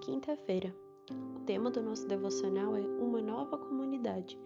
quinta-feira. 0.00 0.74
O 1.36 1.40
tema 1.40 1.70
do 1.70 1.82
nosso 1.82 2.08
devocional 2.08 2.74
é 2.74 2.80
Uma 2.80 3.20
Nova 3.20 3.58
Comunidade, 3.58 4.38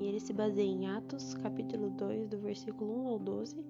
e 0.00 0.04
ele 0.04 0.18
se 0.18 0.32
baseia 0.32 0.66
em 0.66 0.88
Atos, 0.88 1.34
capítulo 1.34 1.90
2, 1.90 2.26
do 2.30 2.38
versículo 2.38 2.92
1 3.04 3.06
ao 3.06 3.18
12 3.20 3.64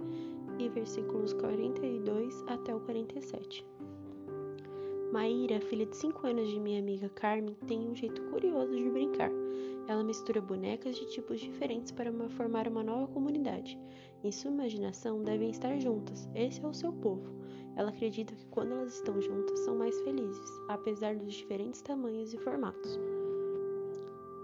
e 0.58 0.69
versículos 0.71 1.35
42 1.35 2.42
até 2.47 2.74
o 2.74 2.81
47. 2.81 3.67
Maíra, 5.13 5.61
filha 5.61 5.85
de 5.85 5.95
5 5.95 6.27
anos 6.27 6.49
de 6.49 6.59
minha 6.59 6.81
amiga 6.81 7.11
Carmen, 7.11 7.54
tem 7.67 7.87
um 7.87 7.95
jeito 7.95 8.23
curioso 8.31 8.75
de 8.75 8.88
brincar. 8.88 9.31
Ela 9.87 10.03
mistura 10.03 10.41
bonecas 10.41 10.97
de 10.97 11.07
tipos 11.11 11.38
diferentes 11.38 11.93
para 11.93 12.11
formar 12.31 12.67
uma 12.67 12.83
nova 12.83 13.07
comunidade. 13.09 13.79
Em 14.25 14.33
sua 14.33 14.51
imaginação, 14.51 15.23
devem 15.23 15.51
estar 15.51 15.79
juntas. 15.79 16.27
Esse 16.34 16.65
é 16.65 16.66
o 16.66 16.73
seu 16.73 16.95
povo. 16.95 17.30
Ela 17.77 17.91
acredita 17.91 18.35
que 18.35 18.47
quando 18.47 18.73
elas 18.73 18.95
estão 18.95 19.21
juntas 19.21 19.61
são 19.61 19.77
mais 19.77 20.01
felizes, 20.01 20.51
apesar 20.69 21.15
dos 21.15 21.35
diferentes 21.35 21.83
tamanhos 21.83 22.33
e 22.33 22.39
formatos. 22.39 22.99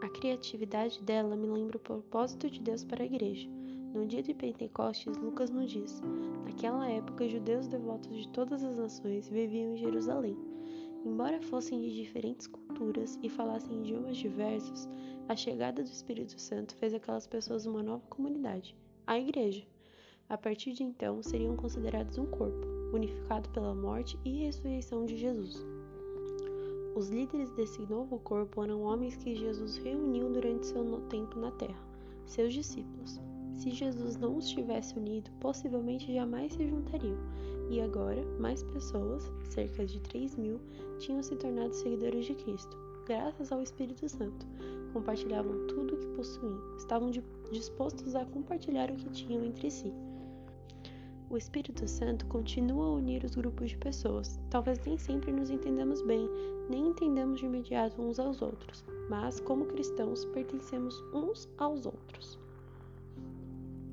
A 0.03 0.09
criatividade 0.09 1.03
dela 1.03 1.35
me 1.35 1.47
lembra 1.47 1.79
o 1.79 1.81
propósito 1.81 2.51
de 2.51 2.61
Deus 2.61 2.85
para 2.85 3.03
a 3.03 3.07
igreja. 3.07 3.49
No 3.95 4.07
dia 4.07 4.23
de 4.23 4.35
Pentecostes, 4.35 5.17
Lucas 5.17 5.51
nos 5.51 5.71
diz: 5.71 6.03
Naquela 6.45 6.89
época, 6.89 7.29
judeus 7.29 7.67
devotos 7.69 8.15
de 8.17 8.29
todas 8.29 8.65
as 8.65 8.77
nações 8.77 9.29
viviam 9.29 9.75
em 9.75 9.77
Jerusalém. 9.77 10.37
Embora 11.05 11.41
fossem 11.41 11.81
de 11.81 11.95
diferentes 11.95 12.47
culturas 12.47 13.19
e 13.23 13.29
falassem 13.29 13.81
idiomas 13.81 14.17
diversos, 14.17 14.89
a 15.29 15.35
chegada 15.37 15.83
do 15.83 15.91
Espírito 15.91 16.41
Santo 16.41 16.75
fez 16.77 16.95
aquelas 16.95 17.27
pessoas 17.27 17.67
uma 17.67 17.83
nova 17.83 18.07
comunidade, 18.09 18.77
a 19.07 19.19
Igreja. 19.19 19.65
A 20.33 20.39
partir 20.39 20.73
de 20.73 20.83
então, 20.83 21.23
seriam 21.23 21.55
considerados 21.55 22.17
um 22.17 22.25
corpo, 22.25 22.67
unificado 22.95 23.51
pela 23.51 23.75
morte 23.75 24.19
e 24.25 24.47
ressurreição 24.47 25.05
de 25.05 25.15
Jesus. 25.15 25.63
Os 26.97 27.11
líderes 27.11 27.51
desse 27.51 27.83
novo 27.83 28.19
corpo 28.19 28.63
eram 28.63 28.81
homens 28.81 29.15
que 29.15 29.35
Jesus 29.35 29.77
reuniu 29.77 30.33
durante 30.33 30.69
seu 30.69 30.83
tempo 31.11 31.39
na 31.39 31.51
terra, 31.51 31.79
seus 32.25 32.55
discípulos. 32.55 33.21
Se 33.57 33.73
Jesus 33.73 34.17
não 34.17 34.39
os 34.39 34.49
tivesse 34.49 34.99
unido, 34.99 35.31
possivelmente 35.39 36.15
jamais 36.15 36.55
se 36.55 36.67
juntariam, 36.67 37.19
e 37.69 37.83
agora 37.83 38.25
mais 38.41 38.63
pessoas, 38.63 39.31
cerca 39.51 39.85
de 39.85 40.01
3 40.01 40.37
mil, 40.37 40.59
tinham 40.99 41.23
se 41.23 41.37
tornado 41.37 41.75
seguidores 41.75 42.25
de 42.25 42.35
Cristo, 42.37 42.75
graças 43.05 43.53
ao 43.53 43.61
Espírito 43.61 44.09
Santo. 44.09 44.47
Compartilhavam 44.95 45.67
tudo 45.67 45.95
o 45.95 45.99
que 45.99 46.07
possuíam, 46.17 46.75
estavam 46.79 47.11
dispostos 47.51 48.15
a 48.15 48.25
compartilhar 48.25 48.91
o 48.91 48.97
que 48.97 49.11
tinham 49.11 49.45
entre 49.45 49.71
si. 49.71 49.93
O 51.33 51.37
Espírito 51.39 51.89
Santo 51.89 52.27
continua 52.27 52.85
a 52.85 52.93
unir 52.93 53.25
os 53.25 53.35
grupos 53.35 53.71
de 53.71 53.79
pessoas. 53.79 54.39
Talvez 54.51 54.79
nem 54.85 54.99
sempre 54.99 55.33
nos 55.33 55.49
entendamos 55.49 56.03
bem, 56.03 56.29
nem 56.69 56.89
entendamos 56.89 57.41
de 57.41 57.47
imediato 57.47 58.03
uns 58.03 58.19
aos 58.19 58.43
outros, 58.43 58.85
mas, 59.09 59.41
como 59.41 59.65
cristãos, 59.65 60.27
pertencemos 60.27 60.95
uns 61.15 61.49
aos 61.57 61.87
outros. 61.87 62.39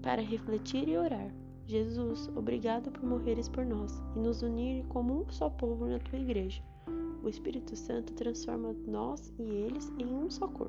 Para 0.02 0.22
refletir 0.22 0.90
e 0.90 0.98
orar, 0.98 1.34
Jesus, 1.66 2.30
obrigado 2.36 2.92
por 2.92 3.06
morreres 3.06 3.48
por 3.48 3.66
nós 3.66 4.04
e 4.18 4.20
nos 4.20 4.42
unir 4.42 4.86
como 4.90 5.22
um 5.22 5.30
só 5.30 5.50
povo 5.50 5.86
na 5.86 6.00
tua 6.00 6.20
igreja. 6.20 6.62
O 7.24 7.30
Espírito 7.30 7.74
Santo 7.74 8.12
transforma 8.16 8.76
nós 8.86 9.34
e 9.40 9.44
eles 9.44 9.90
em 9.98 10.14
um 10.14 10.30
só 10.30 10.46
corpo. 10.46 10.69